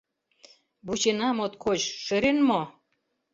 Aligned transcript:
Вучена 0.85 1.29
моткоч, 1.37 1.81
шӧрен 2.03 2.37
мо? 2.47 2.61